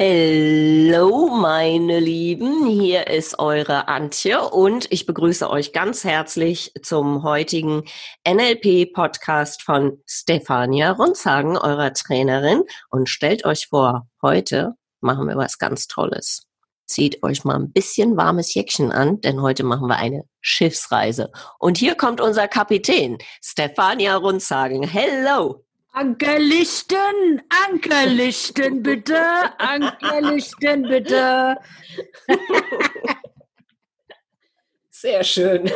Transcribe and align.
Hallo, 0.00 1.26
meine 1.26 1.98
Lieben, 1.98 2.68
hier 2.68 3.08
ist 3.08 3.40
eure 3.40 3.88
Antje 3.88 4.48
und 4.48 4.86
ich 4.92 5.06
begrüße 5.06 5.50
euch 5.50 5.72
ganz 5.72 6.04
herzlich 6.04 6.72
zum 6.84 7.24
heutigen 7.24 7.82
NLP-Podcast 8.24 9.64
von 9.64 10.00
Stefania 10.06 10.92
Runzhagen, 10.92 11.56
eurer 11.56 11.92
Trainerin. 11.94 12.62
Und 12.90 13.08
stellt 13.08 13.44
euch 13.44 13.66
vor, 13.70 14.06
heute 14.22 14.74
machen 15.00 15.26
wir 15.26 15.36
was 15.36 15.58
ganz 15.58 15.88
Tolles. 15.88 16.44
Zieht 16.86 17.24
euch 17.24 17.44
mal 17.44 17.56
ein 17.56 17.72
bisschen 17.72 18.16
warmes 18.16 18.54
Jäckchen 18.54 18.92
an, 18.92 19.20
denn 19.20 19.42
heute 19.42 19.64
machen 19.64 19.88
wir 19.88 19.96
eine 19.96 20.22
Schiffsreise. 20.40 21.32
Und 21.58 21.76
hier 21.76 21.96
kommt 21.96 22.20
unser 22.20 22.46
Kapitän, 22.46 23.18
Stefania 23.42 24.14
Runzhagen. 24.14 24.84
Hello! 24.84 25.64
Ankerlichten, 25.92 27.42
Ankerlichten 27.66 28.82
bitte, 28.82 29.18
Ankerlichten 29.58 30.82
bitte. 30.82 31.56
Sehr 34.90 35.24
schön. 35.24 35.70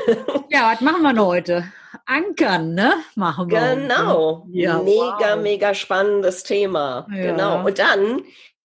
Ja, 0.51 0.73
was 0.73 0.81
machen 0.81 1.03
wir 1.03 1.25
heute? 1.25 1.73
Ankern, 2.07 2.75
ne? 2.75 2.95
Machen 3.15 3.51
wir. 3.51 3.77
Genau. 3.77 4.47
Ja, 4.51 4.83
mega, 4.83 5.37
wow. 5.37 5.43
mega 5.43 5.75
spannendes 5.75 6.43
Thema. 6.43 7.07
Ja. 7.11 7.33
Genau. 7.33 7.65
Und 7.65 7.79
dann 7.79 8.23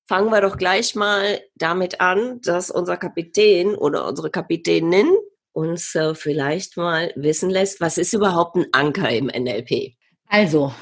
fangen 0.08 0.32
wir 0.32 0.42
doch 0.42 0.58
gleich 0.58 0.96
mal 0.96 1.42
damit 1.56 2.02
an, 2.02 2.42
dass 2.42 2.72
unser 2.72 2.98
Kapitän 2.98 3.76
oder 3.76 4.08
unsere 4.08 4.32
Kapitänin 4.32 5.12
uns 5.54 5.96
äh, 5.96 6.14
vielleicht 6.14 6.78
mal 6.78 7.12
wissen 7.16 7.50
lässt, 7.50 7.82
was 7.82 7.98
ist 7.98 8.14
überhaupt 8.14 8.56
ein 8.56 8.68
Anker 8.72 9.10
im 9.10 9.26
NLP? 9.26 9.96
Also, 10.28 10.74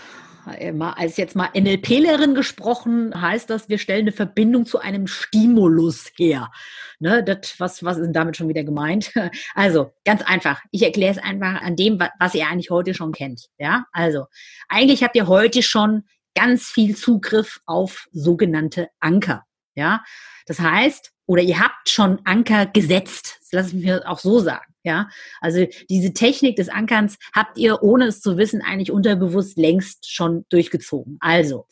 als 0.45 1.17
jetzt 1.17 1.35
mal 1.35 1.49
NLP-Lehrerin 1.53 2.35
gesprochen, 2.35 3.19
heißt 3.19 3.49
das, 3.49 3.69
wir 3.69 3.77
stellen 3.77 4.01
eine 4.01 4.11
Verbindung 4.11 4.65
zu 4.65 4.79
einem 4.79 5.07
Stimulus 5.07 6.11
her. 6.17 6.51
Ne, 6.99 7.23
das, 7.23 7.59
was, 7.59 7.83
was 7.83 7.97
ist 7.97 8.11
damit 8.13 8.37
schon 8.37 8.49
wieder 8.49 8.63
gemeint? 8.63 9.11
Also, 9.55 9.93
ganz 10.05 10.21
einfach. 10.21 10.61
Ich 10.71 10.83
erkläre 10.83 11.11
es 11.11 11.17
einfach 11.17 11.61
an 11.61 11.75
dem, 11.75 11.99
was 12.19 12.35
ihr 12.35 12.47
eigentlich 12.47 12.69
heute 12.69 12.93
schon 12.93 13.11
kennt. 13.11 13.47
Ja, 13.57 13.85
also, 13.91 14.25
eigentlich 14.67 15.03
habt 15.03 15.15
ihr 15.15 15.27
heute 15.27 15.61
schon 15.61 16.03
ganz 16.35 16.65
viel 16.65 16.95
Zugriff 16.95 17.59
auf 17.65 18.07
sogenannte 18.11 18.89
Anker. 18.99 19.43
Ja, 19.75 20.03
das 20.45 20.59
heißt, 20.59 21.11
oder 21.25 21.41
ihr 21.41 21.59
habt 21.59 21.89
schon 21.89 22.19
Anker 22.25 22.65
gesetzt. 22.65 23.37
Das 23.41 23.51
lasse 23.51 23.77
ich 23.77 23.83
mir 23.83 24.09
auch 24.09 24.19
so 24.19 24.39
sagen. 24.39 24.65
Ja, 24.83 25.09
also 25.41 25.65
diese 25.89 26.13
Technik 26.13 26.57
des 26.57 26.69
Ankerns 26.69 27.17
habt 27.33 27.57
ihr, 27.57 27.81
ohne 27.81 28.05
es 28.05 28.21
zu 28.21 28.37
wissen, 28.37 28.61
eigentlich 28.61 28.91
unterbewusst 28.91 29.57
längst 29.57 30.11
schon 30.11 30.45
durchgezogen. 30.49 31.17
Also, 31.21 31.65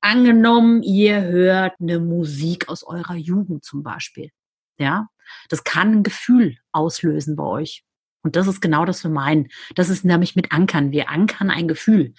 angenommen, 0.00 0.84
ihr 0.84 1.22
hört 1.22 1.74
eine 1.80 1.98
Musik 1.98 2.68
aus 2.68 2.84
eurer 2.84 3.16
Jugend 3.16 3.64
zum 3.64 3.82
Beispiel. 3.82 4.30
Ja, 4.78 5.08
das 5.48 5.64
kann 5.64 5.90
ein 5.90 6.02
Gefühl 6.04 6.56
auslösen 6.70 7.34
bei 7.34 7.44
euch. 7.44 7.84
Und 8.22 8.36
das 8.36 8.46
ist 8.46 8.60
genau 8.60 8.84
das, 8.84 8.98
was 8.98 9.10
wir 9.10 9.14
meinen. 9.14 9.48
Das 9.74 9.88
ist 9.88 10.04
nämlich 10.04 10.36
mit 10.36 10.52
Ankern. 10.52 10.92
Wir 10.92 11.10
ankern 11.10 11.50
ein 11.50 11.68
Gefühl. 11.68 12.14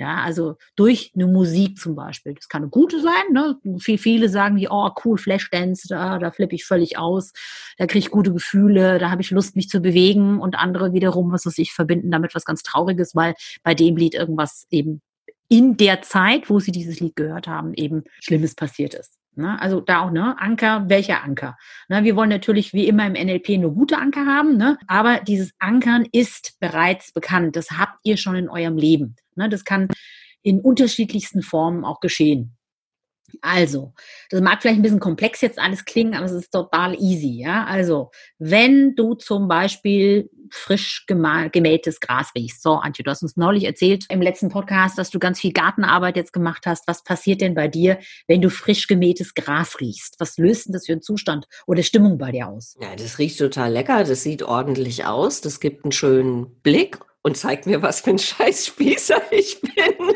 Ja, 0.00 0.22
also 0.22 0.56
durch 0.76 1.12
eine 1.14 1.26
Musik 1.26 1.78
zum 1.78 1.94
Beispiel. 1.94 2.32
Das 2.32 2.48
kann 2.48 2.62
eine 2.62 2.70
gute 2.70 3.02
sein. 3.02 3.32
Ne? 3.32 3.58
Viel, 3.80 3.98
viele 3.98 4.30
sagen 4.30 4.56
wie, 4.56 4.68
oh 4.70 4.90
cool, 5.04 5.18
Flashdance, 5.18 5.88
da, 5.88 6.18
da 6.18 6.30
flippe 6.30 6.54
ich 6.54 6.64
völlig 6.64 6.96
aus, 6.96 7.32
da 7.76 7.86
kriege 7.86 8.06
ich 8.06 8.10
gute 8.10 8.32
Gefühle, 8.32 8.98
da 8.98 9.10
habe 9.10 9.20
ich 9.20 9.30
Lust, 9.30 9.56
mich 9.56 9.68
zu 9.68 9.80
bewegen. 9.80 10.40
Und 10.40 10.56
andere 10.56 10.94
wiederum, 10.94 11.32
was 11.32 11.44
weiß 11.44 11.58
ich, 11.58 11.74
verbinden 11.74 12.10
damit 12.10 12.34
was 12.34 12.46
ganz 12.46 12.62
Trauriges, 12.62 13.14
weil 13.14 13.34
bei 13.62 13.74
dem 13.74 13.94
Lied 13.96 14.14
irgendwas 14.14 14.66
eben 14.70 15.02
in 15.50 15.76
der 15.76 16.00
Zeit, 16.00 16.48
wo 16.48 16.60
sie 16.60 16.72
dieses 16.72 17.00
Lied 17.00 17.16
gehört 17.16 17.46
haben, 17.46 17.74
eben 17.74 18.04
Schlimmes 18.20 18.54
passiert 18.54 18.94
ist. 18.94 19.19
Ne? 19.36 19.60
Also 19.60 19.80
da 19.80 20.00
auch, 20.02 20.10
ne? 20.10 20.36
Anker, 20.38 20.88
welcher 20.88 21.22
Anker? 21.22 21.56
Ne? 21.88 22.04
Wir 22.04 22.16
wollen 22.16 22.30
natürlich 22.30 22.72
wie 22.72 22.86
immer 22.86 23.06
im 23.06 23.12
NLP 23.12 23.58
nur 23.58 23.74
gute 23.74 23.96
Anker 23.96 24.26
haben, 24.26 24.56
ne? 24.56 24.78
aber 24.86 25.20
dieses 25.20 25.52
Ankern 25.58 26.06
ist 26.12 26.58
bereits 26.60 27.12
bekannt. 27.12 27.56
Das 27.56 27.70
habt 27.72 27.98
ihr 28.02 28.16
schon 28.16 28.34
in 28.34 28.48
eurem 28.48 28.76
Leben. 28.76 29.16
Ne? 29.36 29.48
Das 29.48 29.64
kann 29.64 29.88
in 30.42 30.60
unterschiedlichsten 30.60 31.42
Formen 31.42 31.84
auch 31.84 32.00
geschehen. 32.00 32.56
Also, 33.42 33.94
das 34.30 34.40
mag 34.40 34.60
vielleicht 34.60 34.80
ein 34.80 34.82
bisschen 34.82 34.98
komplex 34.98 35.40
jetzt 35.40 35.58
alles 35.58 35.84
klingen, 35.84 36.14
aber 36.14 36.26
es 36.26 36.32
ist 36.32 36.50
total 36.50 36.94
easy, 37.00 37.40
ja. 37.40 37.64
Also, 37.64 38.10
wenn 38.38 38.96
du 38.96 39.14
zum 39.14 39.46
Beispiel 39.46 40.28
frisch 40.50 41.06
gemähtes 41.06 42.00
Gras 42.00 42.30
riechst. 42.34 42.62
So, 42.62 42.74
Antje, 42.74 43.02
du 43.02 43.10
hast 43.10 43.22
uns 43.22 43.36
neulich 43.36 43.64
erzählt 43.64 44.06
im 44.08 44.22
letzten 44.22 44.48
Podcast, 44.48 44.98
dass 44.98 45.10
du 45.10 45.18
ganz 45.18 45.40
viel 45.40 45.52
Gartenarbeit 45.52 46.16
jetzt 46.16 46.32
gemacht 46.32 46.66
hast. 46.66 46.86
Was 46.86 47.04
passiert 47.04 47.40
denn 47.40 47.54
bei 47.54 47.68
dir, 47.68 47.98
wenn 48.28 48.40
du 48.40 48.50
frisch 48.50 48.86
gemähtes 48.86 49.34
Gras 49.34 49.80
riechst? 49.80 50.16
Was 50.18 50.38
löst 50.38 50.66
denn 50.66 50.72
das 50.72 50.86
für 50.86 50.92
einen 50.92 51.02
Zustand 51.02 51.46
oder 51.66 51.82
Stimmung 51.82 52.18
bei 52.18 52.32
dir 52.32 52.48
aus? 52.48 52.76
Ja, 52.80 52.94
das 52.96 53.18
riecht 53.18 53.38
total 53.38 53.72
lecker. 53.72 54.04
Das 54.04 54.22
sieht 54.22 54.42
ordentlich 54.42 55.04
aus. 55.04 55.40
Das 55.40 55.60
gibt 55.60 55.84
einen 55.84 55.92
schönen 55.92 56.60
Blick 56.62 56.98
und 57.22 57.36
zeigt 57.36 57.66
mir, 57.66 57.82
was 57.82 58.00
für 58.00 58.10
ein 58.10 58.18
Scheißspießer 58.18 59.20
ich 59.30 59.60
bin. 59.60 59.70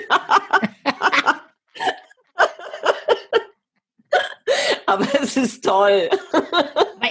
Aber 4.86 5.06
es 5.20 5.36
ist 5.36 5.64
toll. 5.64 6.08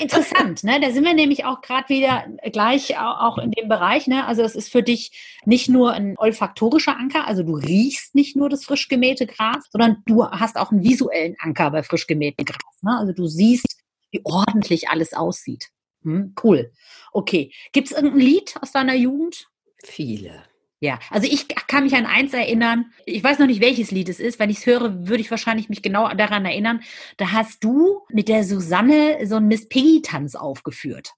Interessant, 0.03 0.64
ne? 0.64 0.80
Da 0.81 0.91
sind 0.91 1.06
wir 1.06 1.14
nämlich 1.14 1.46
auch 1.46 1.62
gerade 1.62 1.88
wieder 1.88 2.25
gleich 2.52 2.97
auch 2.97 3.38
in 3.38 3.52
dem 3.52 3.69
Bereich, 3.69 4.08
ne? 4.08 4.25
Also 4.25 4.41
es 4.41 4.56
ist 4.56 4.69
für 4.69 4.84
dich 4.84 5.40
nicht 5.46 5.69
nur 5.69 5.94
ein 5.94 6.16
olfaktorischer 6.18 6.97
Anker, 6.97 7.25
also 7.25 7.44
du 7.44 7.56
riechst 7.56 8.13
nicht 8.13 8.36
nur 8.36 8.50
das 8.50 8.66
frisch 8.66 8.90
gemähte 8.90 9.25
Gras, 9.25 9.69
sondern 9.72 10.03
du 10.06 10.25
hast 10.25 10.58
auch 10.58 10.72
einen 10.72 10.84
visuellen 10.84 11.36
Anker 11.40 11.72
bei 11.72 11.84
frisch 11.84 12.06
gemähtem 12.06 12.46
Gras. 12.46 12.81
Ne? 12.81 12.97
Also 13.00 13.13
du 13.13 13.28
siehst, 13.28 13.81
wie 14.12 14.22
ordentlich 14.25 14.90
alles 14.90 15.13
aussieht. 15.13 15.69
Hm, 16.03 16.36
cool. 16.44 16.72
Okay. 17.13 17.53
Gibt 17.72 17.88
es 17.88 17.94
irgendein 17.94 18.19
Lied 18.19 18.56
aus 18.62 18.72
deiner 18.72 18.96
Jugend? 18.96 19.47
Viele. 19.84 20.44
Ja, 20.80 21.00
also 21.10 21.28
ich 21.32 21.48
kann 21.68 21.86
mich 21.86 21.96
an 21.96 22.06
eins 22.06 22.34
erinnern. 22.34 22.92
Ich 23.06 23.24
weiß 23.24 23.40
noch 23.40 23.48
nicht, 23.48 23.62
welches 23.62 23.92
Lied 23.92 24.10
es 24.10 24.20
ist. 24.20 24.38
Wenn 24.38 24.50
ich 24.50 24.58
es 24.58 24.66
höre, 24.66 25.08
würde 25.08 25.22
ich 25.22 25.32
wahrscheinlich 25.32 25.70
mich 25.70 25.82
genau 25.82 26.14
daran 26.14 26.46
erinnern. 26.46 26.82
Da 27.18 27.32
hast 27.32 27.64
du 27.64 28.02
mit 28.10 28.28
der 28.28 28.44
Susanne 28.44 29.26
so 29.26 29.38
einen 29.38 29.48
Miss 29.48 29.70
Piggy-Tanz 29.70 30.36
aufgeführt. 30.36 31.14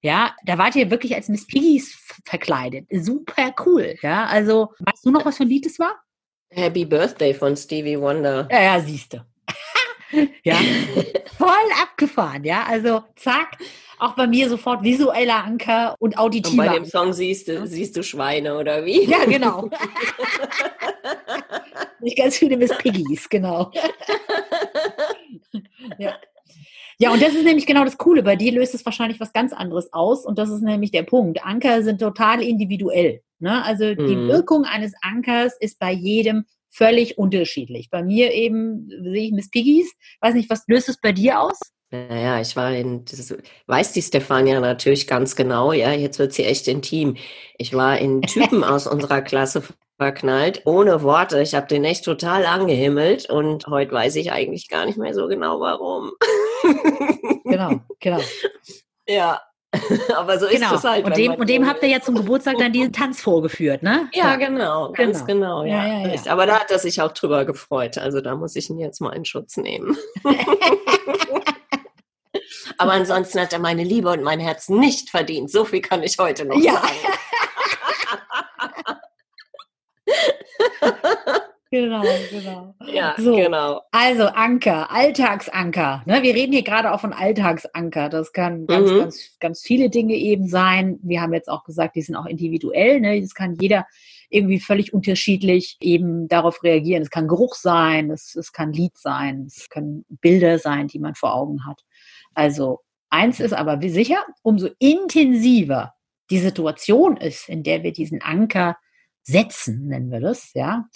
Ja, 0.00 0.34
da 0.44 0.58
wart 0.58 0.76
ihr 0.76 0.90
wirklich 0.90 1.14
als 1.14 1.28
Miss 1.28 1.46
Piggys 1.46 1.96
verkleidet. 2.24 2.86
Super 2.90 3.54
cool. 3.66 3.96
Ja, 4.02 4.26
also 4.26 4.72
weißt 4.78 5.06
du 5.06 5.10
noch, 5.10 5.24
was 5.24 5.36
für 5.36 5.44
ein 5.44 5.48
Lied 5.48 5.66
es 5.66 5.78
war? 5.78 5.94
Happy 6.50 6.84
Birthday 6.84 7.34
von 7.34 7.56
Stevie 7.56 8.00
Wonder. 8.00 8.48
Ja, 8.50 8.62
ja 8.62 8.80
siehst 8.80 9.12
du. 9.12 9.18
Ja, 10.42 10.56
voll 11.36 11.48
abgefahren. 11.82 12.44
Ja, 12.44 12.64
also 12.68 13.02
zack 13.16 13.58
auch 13.98 14.14
bei 14.14 14.26
mir 14.26 14.48
sofort 14.48 14.82
visueller 14.82 15.44
Anker 15.44 15.94
und 15.98 16.18
auditiver. 16.18 16.62
Und 16.62 16.68
bei 16.68 16.74
dem 16.74 16.84
Song 16.84 17.12
siehst 17.12 17.48
du, 17.48 17.66
siehst 17.66 17.96
du 17.96 18.02
Schweine 18.02 18.56
oder 18.56 18.84
wie? 18.84 19.04
Ja, 19.04 19.24
genau. 19.24 19.68
Nicht 22.00 22.16
ganz 22.16 22.36
viele 22.36 22.56
Miss 22.56 22.76
Piggies, 22.78 23.28
genau. 23.28 23.72
ja. 25.98 26.16
Ja, 27.00 27.12
und 27.12 27.22
das 27.22 27.34
ist 27.34 27.44
nämlich 27.44 27.66
genau 27.66 27.84
das 27.84 27.96
Coole. 27.96 28.24
Bei 28.24 28.34
dir 28.34 28.50
löst 28.50 28.74
es 28.74 28.84
wahrscheinlich 28.84 29.20
was 29.20 29.32
ganz 29.32 29.52
anderes 29.52 29.92
aus. 29.92 30.26
Und 30.26 30.36
das 30.36 30.50
ist 30.50 30.62
nämlich 30.62 30.90
der 30.90 31.04
Punkt. 31.04 31.44
Anker 31.44 31.84
sind 31.84 32.00
total 32.00 32.42
individuell. 32.42 33.22
Ne? 33.38 33.64
Also 33.64 33.94
die 33.94 34.16
mhm. 34.16 34.28
Wirkung 34.28 34.64
eines 34.64 34.94
Ankers 35.00 35.56
ist 35.60 35.78
bei 35.78 35.92
jedem 35.92 36.44
völlig 36.78 37.18
unterschiedlich. 37.18 37.90
Bei 37.90 38.02
mir 38.02 38.32
eben 38.32 38.88
sehe 38.88 39.26
ich 39.26 39.32
Miss 39.32 39.50
Piggies. 39.50 39.92
Weiß 40.20 40.34
nicht, 40.34 40.48
was 40.48 40.62
löst 40.68 40.88
es 40.88 41.00
bei 41.00 41.12
dir 41.12 41.40
aus? 41.40 41.58
Naja, 41.90 42.40
ich 42.40 42.54
war 42.54 42.72
in, 42.72 43.04
das 43.04 43.34
weiß 43.66 43.92
die 43.92 44.02
Stefania 44.02 44.60
natürlich 44.60 45.06
ganz 45.06 45.36
genau, 45.36 45.72
ja, 45.72 45.90
jetzt 45.92 46.18
wird 46.18 46.34
sie 46.34 46.44
echt 46.44 46.68
intim. 46.68 47.16
Ich 47.56 47.74
war 47.74 47.98
in 47.98 48.22
Typen 48.22 48.62
aus 48.62 48.86
unserer 48.86 49.22
Klasse 49.22 49.62
verknallt, 49.96 50.62
ohne 50.66 51.02
Worte. 51.02 51.40
Ich 51.42 51.54
habe 51.54 51.66
den 51.66 51.84
echt 51.84 52.04
total 52.04 52.46
angehimmelt 52.46 53.28
und 53.28 53.66
heute 53.66 53.92
weiß 53.92 54.16
ich 54.16 54.30
eigentlich 54.30 54.68
gar 54.68 54.86
nicht 54.86 54.98
mehr 54.98 55.14
so 55.14 55.26
genau 55.26 55.60
warum. 55.60 56.12
Genau, 57.44 57.80
genau. 58.00 58.20
Ja, 59.10 59.40
Aber 60.16 60.38
so 60.38 60.46
ist 60.46 60.60
genau. 60.60 60.76
es 60.76 60.84
halt. 60.84 61.04
Und 61.04 61.16
dem, 61.16 61.34
und 61.34 61.48
dem 61.48 61.66
habt 61.66 61.82
ihr 61.82 61.90
ja 61.90 62.00
zum 62.00 62.14
Geburtstag 62.14 62.56
dann 62.58 62.72
diesen 62.72 62.92
Tanz 62.92 63.20
vorgeführt, 63.20 63.82
ne? 63.82 64.08
Ja, 64.14 64.36
genau, 64.36 64.92
ganz 64.92 65.26
genau, 65.26 65.62
genau 65.62 65.76
ja. 65.76 65.86
ja, 65.86 66.08
ja. 66.08 66.32
Aber 66.32 66.46
da 66.46 66.60
hat 66.60 66.70
er 66.70 66.78
sich 66.78 67.02
auch 67.02 67.12
drüber 67.12 67.44
gefreut. 67.44 67.98
Also 67.98 68.22
da 68.22 68.34
muss 68.34 68.56
ich 68.56 68.70
ihn 68.70 68.78
jetzt 68.78 69.00
mal 69.00 69.12
in 69.14 69.26
Schutz 69.26 69.58
nehmen. 69.58 69.96
Aber 72.78 72.92
ansonsten 72.92 73.40
hat 73.40 73.52
er 73.52 73.58
meine 73.58 73.82
Liebe 73.82 74.08
und 74.10 74.22
mein 74.22 74.40
Herz 74.40 74.68
nicht 74.68 75.10
verdient. 75.10 75.50
So 75.50 75.64
viel 75.64 75.80
kann 75.80 76.02
ich 76.02 76.16
heute 76.18 76.44
noch 76.44 76.56
Ja. 76.56 76.74
sagen. 76.74 76.94
Genau, 81.70 82.02
genau. 82.30 82.74
Ja, 82.86 83.14
So. 83.18 83.36
genau. 83.36 83.82
Also 83.90 84.24
Anker, 84.28 84.90
Alltagsanker. 84.90 86.02
Ne, 86.06 86.22
wir 86.22 86.34
reden 86.34 86.52
hier 86.52 86.62
gerade 86.62 86.92
auch 86.92 87.00
von 87.00 87.12
Alltagsanker. 87.12 88.08
Das 88.08 88.32
kann 88.32 88.66
ganz, 88.66 88.90
Mhm. 88.90 88.98
ganz, 89.00 89.36
ganz 89.38 89.60
viele 89.62 89.90
Dinge 89.90 90.14
eben 90.14 90.48
sein. 90.48 90.98
Wir 91.02 91.20
haben 91.20 91.34
jetzt 91.34 91.50
auch 91.50 91.64
gesagt, 91.64 91.96
die 91.96 92.00
sind 92.02 92.16
auch 92.16 92.24
individuell. 92.24 93.00
Ne? 93.00 93.20
Das 93.20 93.34
kann 93.34 93.54
jeder 93.60 93.86
irgendwie 94.30 94.60
völlig 94.60 94.94
unterschiedlich 94.94 95.76
eben 95.80 96.26
darauf 96.28 96.62
reagieren. 96.62 97.02
Es 97.02 97.10
kann 97.10 97.28
Geruch 97.28 97.54
sein, 97.54 98.10
es, 98.10 98.34
es 98.34 98.52
kann 98.52 98.72
Lied 98.72 98.96
sein, 98.96 99.44
es 99.46 99.68
können 99.68 100.06
Bilder 100.08 100.58
sein, 100.58 100.88
die 100.88 100.98
man 100.98 101.14
vor 101.14 101.34
Augen 101.34 101.66
hat. 101.66 101.82
Also 102.34 102.80
eins 103.10 103.40
ist 103.40 103.52
aber 103.52 103.78
sicher, 103.88 104.24
umso 104.42 104.68
intensiver 104.78 105.94
die 106.30 106.38
Situation 106.38 107.16
ist, 107.18 107.48
in 107.48 107.62
der 107.62 107.82
wir 107.82 107.92
diesen 107.92 108.22
Anker 108.22 108.76
setzen, 109.22 109.86
nennen 109.88 110.10
wir 110.10 110.20
das, 110.20 110.52
ja, 110.54 110.86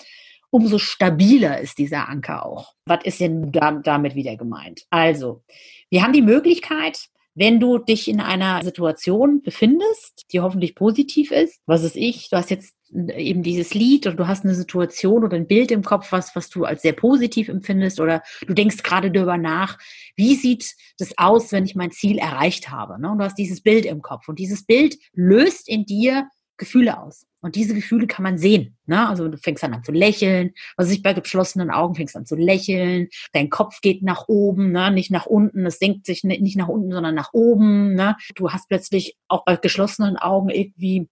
umso 0.53 0.79
stabiler 0.79 1.61
ist 1.61 1.79
dieser 1.79 2.09
Anker 2.09 2.47
auch. 2.47 2.75
Was 2.85 3.05
ist 3.05 3.21
denn 3.21 3.51
da, 3.51 3.73
damit 3.73 4.15
wieder 4.15 4.37
gemeint? 4.37 4.83
Also, 4.91 5.43
wir 5.91 6.03
haben 6.03 6.13
die 6.13 6.23
Möglichkeit, 6.23 7.09
wenn 7.35 7.59
du 7.59 7.79
dich 7.79 8.09
in 8.09 8.21
einer 8.21 8.63
Situation 8.63 9.41
befindest, 9.43 10.27
die 10.33 10.41
hoffentlich 10.41 10.75
positiv 10.75 11.31
ist, 11.31 11.61
was 11.65 11.83
ist 11.83 11.97
ich, 11.97 12.29
du 12.29 12.37
hast 12.37 12.51
jetzt 12.51 12.75
eben 13.17 13.43
dieses 13.43 13.73
Lied 13.73 14.07
oder 14.07 14.17
du 14.17 14.27
hast 14.29 14.45
eine 14.45 14.55
Situation 14.55 15.25
oder 15.25 15.37
ein 15.37 15.47
Bild 15.47 15.71
im 15.71 15.83
Kopf, 15.83 16.13
was, 16.13 16.37
was 16.37 16.51
du 16.51 16.67
als 16.67 16.83
sehr 16.83 16.93
positiv 16.93 17.49
empfindest 17.49 18.01
oder 18.01 18.23
du 18.47 18.53
denkst 18.53 18.83
gerade 18.83 19.11
darüber 19.11 19.39
nach, 19.39 19.79
wie 20.15 20.35
sieht 20.35 20.75
das 20.99 21.17
aus, 21.17 21.53
wenn 21.53 21.65
ich 21.65 21.75
mein 21.75 21.91
Ziel 21.91 22.19
erreicht 22.19 22.69
habe? 22.69 23.01
Ne? 23.01 23.11
Und 23.11 23.19
du 23.19 23.25
hast 23.25 23.39
dieses 23.39 23.63
Bild 23.63 23.87
im 23.87 24.03
Kopf 24.03 24.29
und 24.29 24.39
dieses 24.39 24.67
Bild 24.67 24.99
löst 25.15 25.67
in 25.71 25.87
dir 25.87 26.29
Gefühle 26.63 27.01
aus. 27.01 27.27
Und 27.41 27.57
diese 27.57 27.75
Gefühle 27.75 28.07
kann 28.07 28.23
man 28.23 28.39
sehen. 28.39 28.77
Ne? 28.87 29.09
Also 29.09 29.27
du 29.27 29.37
fängst 29.37 29.65
dann 29.65 29.75
an 29.75 29.83
zu 29.83 29.91
lächeln, 29.91 30.53
was 30.77 30.91
ich 30.93 31.03
bei 31.03 31.13
geschlossenen 31.13 31.71
Augen 31.71 31.97
fängst 31.97 32.15
an 32.17 32.25
zu 32.25 32.37
lächeln, 32.37 33.09
dein 33.33 33.51
Kopf 33.51 33.81
geht 33.81 34.03
nach 34.03 34.29
oben, 34.29 34.71
ne? 34.71 34.93
nicht 34.93 35.11
nach 35.11 35.27
unten, 35.27 35.67
es 35.67 35.79
senkt 35.81 36.07
sich 36.07 36.23
ni- 36.23 36.41
nicht 36.41 36.57
nach 36.57 36.69
unten, 36.69 36.93
sondern 36.93 37.15
nach 37.17 37.31
oben. 37.33 37.95
Ne? 37.95 38.17
Du 38.37 38.51
hast 38.51 38.69
plötzlich 38.69 39.17
auch 39.27 39.45
bei 39.45 39.57
geschlossenen 39.57 40.17
Augen 40.17 40.51
irgendwie 40.51 41.09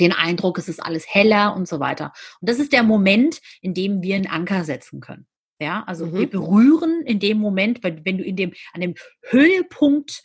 den 0.00 0.12
Eindruck, 0.12 0.58
es 0.58 0.68
ist 0.68 0.82
alles 0.82 1.04
heller 1.08 1.54
und 1.54 1.68
so 1.68 1.78
weiter. 1.78 2.12
Und 2.40 2.48
das 2.48 2.58
ist 2.58 2.72
der 2.72 2.82
Moment, 2.82 3.40
in 3.60 3.74
dem 3.74 4.02
wir 4.02 4.16
einen 4.16 4.26
Anker 4.26 4.64
setzen 4.64 5.00
können. 5.00 5.26
Ja, 5.60 5.84
also 5.86 6.06
Mhm. 6.06 6.14
wir 6.18 6.30
berühren 6.30 7.02
in 7.06 7.20
dem 7.20 7.38
Moment, 7.38 7.84
wenn, 7.84 8.04
wenn 8.04 8.18
du 8.18 8.24
in 8.24 8.34
dem, 8.34 8.52
an 8.72 8.80
dem 8.80 8.94
Höhepunkt 9.28 10.22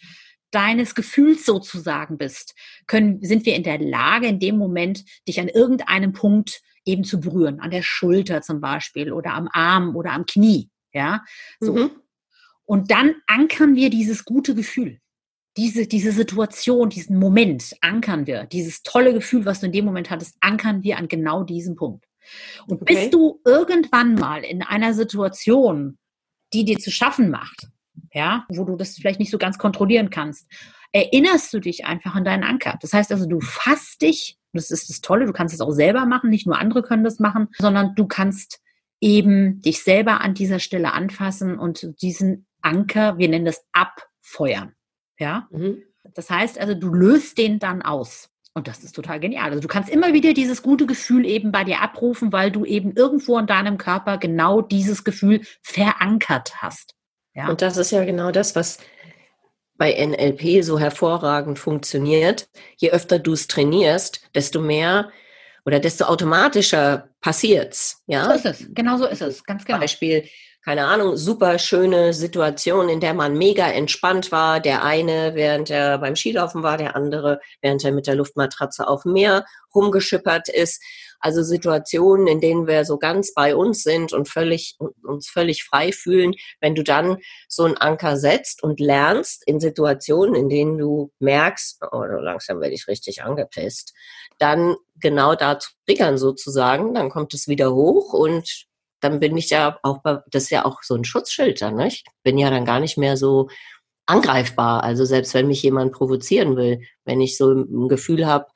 deines 0.51 0.95
Gefühls 0.95 1.45
sozusagen 1.45 2.17
bist, 2.17 2.55
können, 2.87 3.21
sind 3.21 3.45
wir 3.45 3.55
in 3.55 3.63
der 3.63 3.79
Lage, 3.79 4.27
in 4.27 4.39
dem 4.39 4.57
Moment 4.57 5.03
dich 5.27 5.39
an 5.39 5.47
irgendeinem 5.47 6.13
Punkt 6.13 6.61
eben 6.85 7.03
zu 7.03 7.19
berühren, 7.19 7.59
an 7.59 7.71
der 7.71 7.83
Schulter 7.83 8.41
zum 8.41 8.61
Beispiel 8.61 9.11
oder 9.11 9.33
am 9.33 9.47
Arm 9.51 9.95
oder 9.95 10.11
am 10.11 10.25
Knie. 10.25 10.69
Ja, 10.93 11.23
so. 11.59 11.73
Mhm. 11.73 11.91
Und 12.65 12.91
dann 12.91 13.15
ankern 13.27 13.75
wir 13.75 13.89
dieses 13.89 14.25
gute 14.25 14.55
Gefühl. 14.55 14.99
Diese, 15.57 15.87
diese 15.87 16.11
Situation, 16.11 16.89
diesen 16.89 17.17
Moment 17.17 17.75
ankern 17.81 18.27
wir. 18.27 18.45
Dieses 18.45 18.83
tolle 18.83 19.13
Gefühl, 19.13 19.45
was 19.45 19.59
du 19.59 19.65
in 19.65 19.71
dem 19.71 19.85
Moment 19.85 20.09
hattest, 20.09 20.37
ankern 20.39 20.83
wir 20.83 20.97
an 20.97 21.07
genau 21.07 21.43
diesem 21.43 21.75
Punkt. 21.75 22.05
Und 22.67 22.81
Okay. 22.81 22.93
bis 22.93 23.09
du 23.09 23.41
irgendwann 23.43 24.15
mal 24.15 24.43
in 24.43 24.61
einer 24.61 24.93
Situation, 24.93 25.97
die 26.53 26.63
dir 26.63 26.77
zu 26.77 26.91
schaffen 26.91 27.29
macht, 27.29 27.67
ja, 28.13 28.45
wo 28.49 28.63
du 28.65 28.75
das 28.75 28.95
vielleicht 28.95 29.19
nicht 29.19 29.31
so 29.31 29.37
ganz 29.37 29.57
kontrollieren 29.57 30.09
kannst, 30.09 30.47
erinnerst 30.91 31.53
du 31.53 31.59
dich 31.59 31.85
einfach 31.85 32.15
an 32.15 32.23
deinen 32.23 32.43
Anker. 32.43 32.77
Das 32.81 32.93
heißt 32.93 33.11
also, 33.11 33.27
du 33.27 33.39
fasst 33.41 34.01
dich, 34.01 34.37
das 34.53 34.71
ist 34.71 34.89
das 34.89 35.01
Tolle, 35.01 35.25
du 35.25 35.33
kannst 35.33 35.53
es 35.53 35.61
auch 35.61 35.71
selber 35.71 36.05
machen, 36.05 36.29
nicht 36.29 36.47
nur 36.47 36.57
andere 36.57 36.81
können 36.81 37.03
das 37.03 37.19
machen, 37.19 37.49
sondern 37.59 37.93
du 37.95 38.07
kannst 38.07 38.59
eben 39.01 39.61
dich 39.61 39.83
selber 39.83 40.21
an 40.21 40.33
dieser 40.33 40.59
Stelle 40.59 40.93
anfassen 40.93 41.57
und 41.59 42.01
diesen 42.01 42.47
Anker, 42.61 43.17
wir 43.17 43.29
nennen 43.29 43.45
das 43.45 43.63
abfeuern. 43.71 44.73
Ja, 45.17 45.47
Mhm. 45.51 45.83
das 46.13 46.29
heißt 46.29 46.59
also, 46.59 46.73
du 46.73 46.93
löst 46.93 47.37
den 47.37 47.59
dann 47.59 47.81
aus. 47.81 48.29
Und 48.55 48.67
das 48.67 48.83
ist 48.83 48.95
total 48.95 49.19
genial. 49.19 49.51
Also 49.51 49.61
du 49.61 49.67
kannst 49.67 49.89
immer 49.89 50.11
wieder 50.13 50.33
dieses 50.33 50.63
gute 50.63 50.85
Gefühl 50.87 51.25
eben 51.25 51.51
bei 51.51 51.63
dir 51.63 51.81
abrufen, 51.81 52.33
weil 52.33 52.51
du 52.51 52.65
eben 52.65 52.93
irgendwo 52.93 53.37
in 53.37 53.45
deinem 53.45 53.77
Körper 53.77 54.17
genau 54.17 54.61
dieses 54.61 55.03
Gefühl 55.03 55.41
verankert 55.61 56.61
hast. 56.61 56.95
Ja. 57.33 57.49
Und 57.49 57.61
das 57.61 57.77
ist 57.77 57.91
ja 57.91 58.03
genau 58.03 58.31
das, 58.31 58.55
was 58.55 58.79
bei 59.77 59.93
NLP 59.93 60.63
so 60.63 60.77
hervorragend 60.77 61.57
funktioniert. 61.57 62.49
Je 62.77 62.91
öfter 62.91 63.17
du 63.17 63.33
es 63.33 63.47
trainierst, 63.47 64.29
desto 64.35 64.59
mehr 64.59 65.09
oder 65.65 65.79
desto 65.79 66.05
automatischer 66.05 67.09
passiert's. 67.21 68.03
so 68.05 68.13
Ja, 68.13 68.31
ist 68.31 68.45
es. 68.45 68.67
Genau 68.73 68.97
so 68.97 69.05
ist 69.05 69.21
es. 69.21 69.43
Ganz 69.43 69.65
genau. 69.65 69.79
Beispiel, 69.79 70.27
keine 70.63 70.85
Ahnung, 70.85 71.15
super 71.15 71.57
schöne 71.57 72.13
Situation, 72.13 72.89
in 72.89 72.99
der 72.99 73.13
man 73.13 73.37
mega 73.37 73.67
entspannt 73.69 74.31
war. 74.31 74.59
Der 74.59 74.83
eine, 74.83 75.33
während 75.33 75.69
er 75.69 75.97
beim 75.99 76.15
Skilaufen 76.15 76.63
war, 76.63 76.77
der 76.77 76.95
andere, 76.95 77.39
während 77.61 77.83
er 77.85 77.91
mit 77.91 78.07
der 78.07 78.15
Luftmatratze 78.15 78.87
auf 78.87 79.03
dem 79.03 79.13
Meer 79.13 79.45
rumgeschippert 79.73 80.49
ist. 80.49 80.81
Also 81.21 81.43
Situationen, 81.43 82.27
in 82.27 82.41
denen 82.41 82.67
wir 82.67 82.85
so 82.85 82.97
ganz 82.97 83.33
bei 83.33 83.55
uns 83.55 83.83
sind 83.83 84.13
und 84.13 84.29
völlig, 84.29 84.77
uns 85.03 85.29
völlig 85.29 85.63
frei 85.63 85.91
fühlen. 85.91 86.33
Wenn 86.61 86.75
du 86.75 86.83
dann 86.83 87.17
so 87.47 87.63
einen 87.63 87.77
Anker 87.77 88.17
setzt 88.17 88.63
und 88.63 88.79
lernst 88.79 89.45
in 89.45 89.59
Situationen, 89.59 90.35
in 90.35 90.49
denen 90.49 90.77
du 90.77 91.11
merkst, 91.19 91.79
oh, 91.91 92.03
langsam 92.03 92.61
werde 92.61 92.75
ich 92.75 92.87
richtig 92.87 93.23
angepisst, 93.23 93.93
dann 94.39 94.75
genau 94.99 95.35
da 95.35 95.59
zu 95.59 95.71
triggern 95.85 96.17
sozusagen, 96.17 96.93
dann 96.93 97.09
kommt 97.09 97.33
es 97.33 97.47
wieder 97.47 97.73
hoch 97.73 98.13
und 98.13 98.68
dann 99.01 99.19
bin 99.19 99.37
ich 99.37 99.49
ja 99.49 99.79
auch, 99.83 99.99
bei, 99.99 100.19
das 100.31 100.43
ist 100.43 100.49
ja 100.49 100.65
auch 100.65 100.83
so 100.83 100.95
ein 100.95 101.03
Schutzschild 101.05 101.61
dann, 101.61 101.75
nicht? 101.75 102.05
Bin 102.23 102.37
ja 102.37 102.49
dann 102.49 102.65
gar 102.65 102.79
nicht 102.79 102.97
mehr 102.97 103.17
so 103.17 103.49
angreifbar. 104.05 104.83
Also 104.83 105.05
selbst 105.05 105.33
wenn 105.33 105.47
mich 105.47 105.61
jemand 105.63 105.91
provozieren 105.91 106.55
will, 106.55 106.81
wenn 107.05 107.21
ich 107.21 107.37
so 107.37 107.51
ein 107.51 107.87
Gefühl 107.87 108.25
habe, 108.25 108.47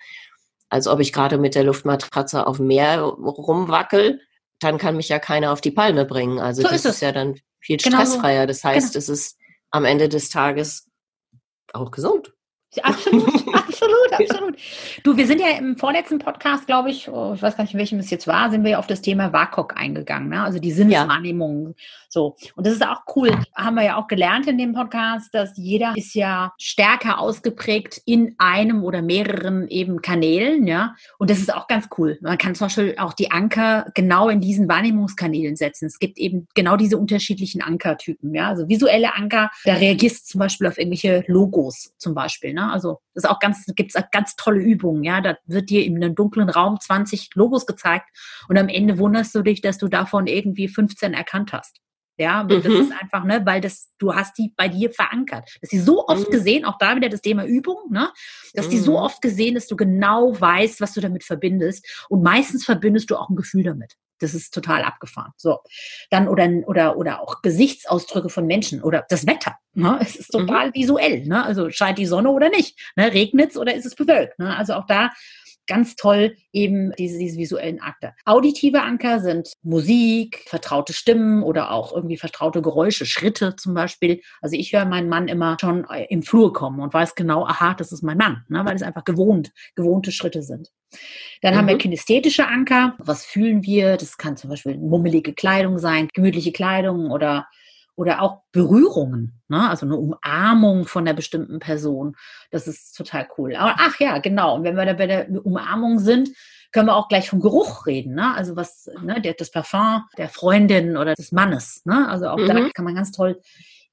als 0.69 0.87
ob 0.87 0.99
ich 0.99 1.13
gerade 1.13 1.37
mit 1.37 1.53
der 1.55 1.63
Luftmatratze 1.63 2.47
auf 2.47 2.57
dem 2.57 2.67
Meer 2.67 3.01
rumwackel, 3.01 4.19
dann 4.59 4.77
kann 4.77 4.95
mich 4.97 5.09
ja 5.09 5.19
keiner 5.19 5.51
auf 5.51 5.61
die 5.61 5.71
Palme 5.71 6.05
bringen. 6.05 6.39
Also 6.39 6.63
So 6.63 6.67
das 6.69 6.85
ist 6.85 6.95
ist 6.95 7.01
ja 7.01 7.11
dann 7.11 7.39
viel 7.59 7.77
Genau 7.77 7.97
stressfreier. 7.97 8.47
Das 8.47 8.63
heißt, 8.63 8.93
Genau. 8.93 8.99
es 8.99 9.09
ist 9.09 9.37
am 9.69 9.85
Ende 9.85 10.09
des 10.09 10.29
Tages 10.29 10.89
auch 11.73 11.91
gesund. 11.91 12.33
Absolut, 12.81 13.45
absolut, 13.83 14.31
absolut. 14.31 14.57
Du, 15.03 15.17
wir 15.17 15.27
sind 15.27 15.39
ja 15.39 15.49
im 15.57 15.77
vorletzten 15.77 16.19
Podcast, 16.19 16.67
glaube 16.67 16.89
ich, 16.89 17.09
oh, 17.09 17.33
ich 17.35 17.41
weiß 17.41 17.57
gar 17.57 17.63
nicht, 17.63 17.73
in 17.73 17.79
welchem 17.79 17.99
es 17.99 18.09
jetzt 18.09 18.27
war, 18.27 18.49
sind 18.49 18.63
wir 18.63 18.71
ja 18.71 18.79
auf 18.79 18.87
das 18.87 19.01
Thema 19.01 19.33
WAKOK 19.33 19.75
eingegangen, 19.77 20.29
ne? 20.29 20.43
also 20.43 20.59
die 20.59 20.71
Sinneswahrnehmung. 20.71 21.75
So. 22.13 22.35
Und 22.55 22.67
das 22.67 22.73
ist 22.73 22.85
auch 22.85 23.01
cool. 23.15 23.31
Haben 23.55 23.75
wir 23.75 23.83
ja 23.83 23.97
auch 23.97 24.07
gelernt 24.07 24.45
in 24.47 24.59
dem 24.59 24.73
Podcast, 24.73 25.33
dass 25.33 25.57
jeder 25.57 25.93
ist 25.95 26.13
ja 26.13 26.53
stärker 26.59 27.19
ausgeprägt 27.19 28.01
in 28.05 28.35
einem 28.37 28.83
oder 28.83 29.01
mehreren 29.01 29.67
eben 29.67 30.01
Kanälen, 30.01 30.67
ja. 30.67 30.93
Und 31.17 31.31
das 31.31 31.39
ist 31.39 31.51
auch 31.51 31.67
ganz 31.67 31.89
cool. 31.97 32.19
Man 32.21 32.37
kann 32.37 32.53
zum 32.53 32.67
Beispiel 32.67 32.95
auch 32.99 33.13
die 33.13 33.31
Anker 33.31 33.87
genau 33.95 34.29
in 34.29 34.41
diesen 34.41 34.69
Wahrnehmungskanälen 34.69 35.55
setzen. 35.55 35.87
Es 35.87 35.97
gibt 35.97 36.19
eben 36.19 36.47
genau 36.53 36.77
diese 36.77 36.99
unterschiedlichen 36.99 37.63
Ankertypen, 37.63 38.35
ja. 38.35 38.49
Also 38.49 38.69
visuelle 38.69 39.15
Anker, 39.15 39.49
da 39.65 39.73
reagierst 39.73 40.27
du 40.27 40.31
zum 40.33 40.39
Beispiel 40.39 40.67
auf 40.67 40.77
irgendwelche 40.77 41.23
Logos 41.25 41.93
zum 41.97 42.13
Beispiel, 42.13 42.53
ne? 42.53 42.71
Also 42.71 42.99
das 43.15 43.23
ist 43.23 43.29
auch 43.29 43.39
ganz, 43.39 43.65
gibt's 43.75 43.95
auch 43.95 44.09
ganz 44.11 44.35
tolle 44.35 44.59
Übungen, 44.61 45.03
ja. 45.03 45.21
Da 45.21 45.37
wird 45.45 45.69
dir 45.69 45.83
in 45.85 45.95
einem 46.03 46.15
dunklen 46.15 46.49
Raum 46.49 46.79
20 46.79 47.29
Logos 47.35 47.65
gezeigt 47.65 48.09
und 48.47 48.57
am 48.57 48.69
Ende 48.69 48.97
wunderst 48.97 49.33
du 49.35 49.41
dich, 49.41 49.61
dass 49.61 49.77
du 49.77 49.87
davon 49.87 50.27
irgendwie 50.27 50.67
15 50.67 51.13
erkannt 51.13 51.53
hast. 51.53 51.77
Ja, 52.17 52.43
das 52.43 52.63
Mhm. 52.65 52.75
ist 52.75 52.91
einfach, 52.91 53.23
ne, 53.23 53.41
weil 53.43 53.59
das, 53.59 53.91
du 53.97 54.13
hast 54.13 54.37
die 54.37 54.53
bei 54.55 54.67
dir 54.67 54.91
verankert. 54.91 55.45
Das 55.61 55.63
ist 55.63 55.71
die 55.71 55.79
so 55.79 56.07
oft 56.07 56.27
Mhm. 56.27 56.31
gesehen, 56.31 56.63
auch 56.65 56.77
da 56.77 56.95
wieder 56.95 57.09
das 57.09 57.21
Thema 57.21 57.43
Übung, 57.43 57.77
ne? 57.89 58.11
Dass 58.53 58.69
die 58.69 58.77
so 58.77 58.91
Mhm. 58.91 58.97
oft 58.97 59.21
gesehen, 59.23 59.55
dass 59.55 59.65
du 59.65 59.75
genau 59.75 60.39
weißt, 60.39 60.79
was 60.79 60.93
du 60.93 61.01
damit 61.01 61.23
verbindest. 61.23 62.05
Und 62.09 62.21
meistens 62.21 62.65
verbindest 62.65 63.09
du 63.09 63.15
auch 63.17 63.29
ein 63.29 63.35
Gefühl 63.35 63.63
damit. 63.63 63.95
Das 64.23 64.33
ist 64.33 64.53
total 64.53 64.83
abgefahren. 64.83 65.31
So. 65.37 65.59
Dann 66.09 66.27
oder, 66.27 66.49
oder, 66.65 66.97
oder 66.97 67.21
auch 67.21 67.41
Gesichtsausdrücke 67.41 68.29
von 68.29 68.45
Menschen 68.45 68.81
oder 68.81 69.05
das 69.09 69.27
Wetter. 69.27 69.57
Ne? 69.73 69.97
Es 70.01 70.15
ist 70.15 70.31
total 70.31 70.73
visuell. 70.73 71.25
Ne? 71.25 71.43
Also 71.43 71.69
scheint 71.69 71.97
die 71.97 72.05
Sonne 72.05 72.29
oder 72.29 72.49
nicht. 72.49 72.79
Ne? 72.95 73.13
Regnet 73.13 73.51
es 73.51 73.57
oder 73.57 73.73
ist 73.73 73.85
es 73.85 73.95
bewölkt? 73.95 74.39
Ne? 74.39 74.55
Also 74.55 74.73
auch 74.73 74.85
da 74.87 75.09
ganz 75.67 75.95
toll 75.95 76.35
eben 76.51 76.91
diese, 76.97 77.17
diese 77.17 77.37
visuellen 77.37 77.81
Akte. 77.81 78.13
Auditive 78.25 78.81
Anker 78.81 79.19
sind 79.19 79.53
Musik, 79.63 80.43
vertraute 80.47 80.93
Stimmen 80.93 81.43
oder 81.43 81.71
auch 81.71 81.93
irgendwie 81.93 82.17
vertraute 82.17 82.61
Geräusche, 82.61 83.05
Schritte 83.05 83.55
zum 83.55 83.73
Beispiel. 83.73 84.21
Also 84.41 84.55
ich 84.55 84.73
höre 84.73 84.85
meinen 84.85 85.09
Mann 85.09 85.27
immer 85.27 85.57
schon 85.59 85.85
äh, 85.89 86.05
im 86.09 86.23
Flur 86.23 86.53
kommen 86.53 86.79
und 86.79 86.93
weiß 86.93 87.15
genau, 87.15 87.45
aha, 87.45 87.73
das 87.73 87.91
ist 87.91 88.03
mein 88.03 88.17
Mann, 88.17 88.43
ne, 88.49 88.63
weil 88.65 88.75
es 88.75 88.83
einfach 88.83 89.03
gewohnt, 89.03 89.51
gewohnte 89.75 90.11
Schritte 90.11 90.41
sind. 90.41 90.69
Dann 91.41 91.53
mhm. 91.53 91.57
haben 91.57 91.67
wir 91.67 91.75
mhm. 91.75 91.79
kinästhetische 91.79 92.47
Anker. 92.47 92.95
Was 92.99 93.25
fühlen 93.25 93.63
wir? 93.63 93.97
Das 93.97 94.17
kann 94.17 94.37
zum 94.37 94.49
Beispiel 94.49 94.77
mummelige 94.77 95.33
Kleidung 95.33 95.79
sein, 95.79 96.07
gemütliche 96.13 96.51
Kleidung 96.51 97.11
oder 97.11 97.47
oder 97.95 98.21
auch 98.21 98.41
Berührungen, 98.51 99.41
ne? 99.47 99.69
also 99.69 99.85
eine 99.85 99.97
Umarmung 99.97 100.85
von 100.85 101.07
einer 101.07 101.15
bestimmten 101.15 101.59
Person. 101.59 102.15
Das 102.49 102.67
ist 102.67 102.95
total 102.97 103.27
cool. 103.37 103.55
Aber, 103.55 103.75
ach 103.77 103.99
ja, 103.99 104.17
genau. 104.17 104.55
Und 104.55 104.63
wenn 104.63 104.75
wir 104.75 104.85
da 104.85 104.93
bei 104.93 105.07
der 105.07 105.29
Umarmung 105.45 105.99
sind, 105.99 106.29
können 106.71 106.87
wir 106.87 106.95
auch 106.95 107.07
gleich 107.07 107.29
vom 107.29 107.39
Geruch 107.39 107.85
reden. 107.85 108.15
Ne? 108.15 108.33
Also 108.33 108.55
was, 108.55 108.89
ne, 109.01 109.21
der, 109.21 109.33
das 109.33 109.51
Parfum 109.51 110.03
der 110.17 110.27
Freundin 110.27 110.97
oder 110.97 111.13
des 111.13 111.31
Mannes. 111.31 111.81
Ne? 111.85 112.09
Also 112.09 112.27
auch 112.29 112.37
mhm. 112.37 112.47
da 112.47 112.69
kann 112.73 112.85
man 112.85 112.95
ganz 112.95 113.11
toll 113.11 113.39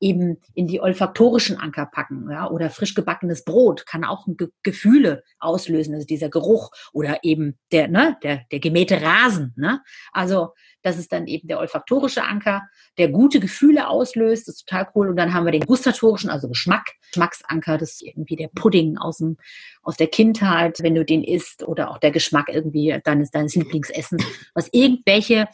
eben 0.00 0.38
in 0.54 0.66
die 0.66 0.80
olfaktorischen 0.80 1.58
Anker 1.58 1.86
packen, 1.86 2.28
ja, 2.30 2.50
oder 2.50 2.70
frisch 2.70 2.94
gebackenes 2.94 3.44
Brot 3.44 3.86
kann 3.86 4.04
auch 4.04 4.26
Ge 4.26 4.48
Gefühle 4.62 5.22
auslösen, 5.38 5.94
also 5.94 6.06
dieser 6.06 6.30
Geruch 6.30 6.70
oder 6.92 7.18
eben 7.22 7.58
der, 7.72 7.88
ne, 7.88 8.16
der, 8.22 8.42
der 8.50 8.60
gemähte 8.60 9.00
Rasen, 9.02 9.52
ne, 9.56 9.82
also 10.12 10.50
das 10.82 10.98
ist 10.98 11.12
dann 11.12 11.26
eben 11.26 11.48
der 11.48 11.58
olfaktorische 11.58 12.24
Anker, 12.24 12.62
der 12.96 13.08
gute 13.08 13.40
Gefühle 13.40 13.88
auslöst. 13.88 14.48
Das 14.48 14.56
ist 14.56 14.66
total 14.66 14.88
cool. 14.94 15.10
Und 15.10 15.16
dann 15.16 15.34
haben 15.34 15.44
wir 15.44 15.52
den 15.52 15.66
gustatorischen, 15.66 16.30
also 16.30 16.48
Geschmack, 16.48 16.92
Geschmacksanker, 17.10 17.76
das 17.76 17.92
ist 17.92 18.02
irgendwie 18.02 18.36
der 18.36 18.48
Pudding 18.48 18.96
aus, 18.96 19.18
dem, 19.18 19.36
aus 19.82 19.96
der 19.96 20.06
Kindheit, 20.06 20.78
wenn 20.80 20.94
du 20.94 21.04
den 21.04 21.22
isst, 21.22 21.62
oder 21.64 21.90
auch 21.90 21.98
der 21.98 22.10
Geschmack 22.10 22.48
irgendwie 22.48 22.98
deines, 23.04 23.30
deines 23.30 23.54
Lieblingsessens, 23.54 24.24
was 24.54 24.68
irgendwelche 24.72 25.48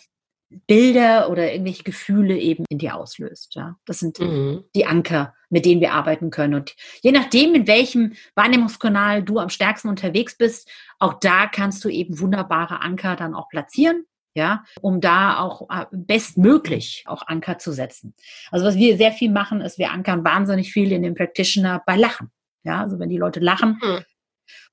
Bilder 0.67 1.31
oder 1.31 1.53
irgendwelche 1.53 1.83
Gefühle 1.83 2.39
eben 2.39 2.65
in 2.69 2.79
dir 2.79 2.97
auslöst. 2.97 3.55
Ja, 3.55 3.77
das 3.85 3.99
sind 3.99 4.21
mhm. 4.21 4.65
die 4.75 4.87
Anker, 4.87 5.35
mit 5.51 5.65
denen 5.65 5.81
wir 5.81 5.93
arbeiten 5.93 6.31
können. 6.31 6.55
Und 6.55 6.75
je 7.03 7.13
nachdem, 7.13 7.55
in 7.55 7.67
welchem 7.67 8.15
Wahrnehmungskanal 8.35 9.23
du 9.23 9.39
am 9.39 9.49
stärksten 9.49 9.89
unterwegs 9.89 10.37
bist, 10.37 10.71
auch 10.99 11.15
da 11.15 11.47
kannst 11.47 11.85
du 11.85 11.89
eben 11.89 12.21
wunderbare 12.21 12.81
Anker 12.81 13.17
dann 13.17 13.35
auch 13.35 13.49
platzieren 13.49 14.05
ja, 14.37 14.65
um 14.83 15.01
da 15.01 15.39
auch 15.39 15.69
äh, 15.71 15.87
bestmöglich 15.91 17.05
auch 17.07 17.27
Anker 17.27 17.57
zu 17.59 17.73
setzen. 17.73 18.15
Also 18.51 18.67
was 18.67 18.77
wir 18.77 18.99
sehr 18.99 19.11
viel 19.11 19.33
machen, 19.33 19.63
ist, 19.63 19.79
wir 19.79 19.91
ankern 19.91 20.25
wahnsinnig 20.25 20.73
viel 20.73 20.93
in 20.93 21.03
den 21.03 21.15
Practitioner 21.15 21.83
bei 21.87 21.97
Lachen. 21.97 22.31
Ja, 22.63 22.83
also 22.83 22.99
wenn 22.99 23.09
die 23.09 23.17
Leute 23.17 23.41
lachen, 23.41 23.81
mhm. 23.83 24.05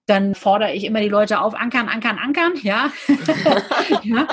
Dann 0.05 0.35
fordere 0.35 0.73
ich 0.73 0.83
immer 0.83 0.99
die 0.99 1.09
Leute 1.09 1.39
auf, 1.39 1.55
ankern, 1.55 1.87
ankern, 1.87 2.17
ankern, 2.17 2.53
ja. 2.61 2.91
ja. 4.03 4.27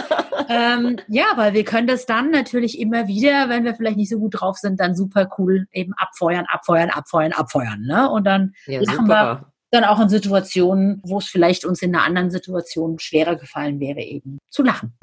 Ähm, 0.48 0.98
ja, 1.08 1.26
weil 1.36 1.54
wir 1.54 1.64
können 1.64 1.86
das 1.86 2.06
dann 2.06 2.30
natürlich 2.30 2.80
immer 2.80 3.06
wieder, 3.06 3.48
wenn 3.48 3.64
wir 3.64 3.74
vielleicht 3.74 3.96
nicht 3.96 4.10
so 4.10 4.18
gut 4.18 4.40
drauf 4.40 4.56
sind, 4.56 4.80
dann 4.80 4.96
super 4.96 5.28
cool 5.38 5.66
eben 5.72 5.92
abfeuern, 5.94 6.46
abfeuern, 6.46 6.90
abfeuern, 6.90 7.32
abfeuern. 7.32 7.82
Ne? 7.82 8.10
Und 8.10 8.24
dann 8.24 8.54
ja, 8.66 8.80
lachen 8.80 9.06
super. 9.06 9.08
wir 9.08 9.52
dann 9.70 9.84
auch 9.84 10.00
in 10.00 10.08
Situationen, 10.08 11.00
wo 11.04 11.18
es 11.18 11.26
vielleicht 11.26 11.64
uns 11.64 11.82
in 11.82 11.94
einer 11.94 12.04
anderen 12.04 12.30
Situation 12.30 12.98
schwerer 12.98 13.36
gefallen 13.36 13.78
wäre, 13.78 14.00
eben 14.00 14.38
zu 14.48 14.64
lachen. 14.64 14.98